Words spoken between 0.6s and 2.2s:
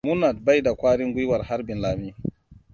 da kwarin gwiwar harbin Lami.